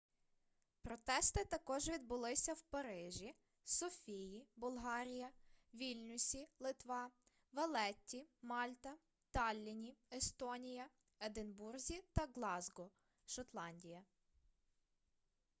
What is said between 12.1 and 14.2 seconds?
та ґлазґо шотландія